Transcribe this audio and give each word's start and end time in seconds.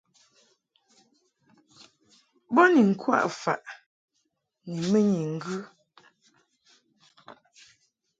Bo 2.53 2.63
ni 2.73 2.81
ŋkwaʼ 2.91 3.25
faʼ 3.41 3.61
ni 4.69 4.79
mɨnyi 4.89 5.21
ŋgɨ. 5.35 5.55